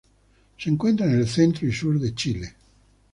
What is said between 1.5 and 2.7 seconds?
y sur de Chile.